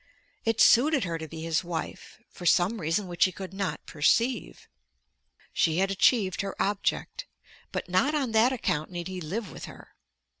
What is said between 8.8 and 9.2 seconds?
need